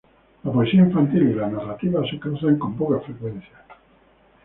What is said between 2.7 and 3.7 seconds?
poca frecuencia.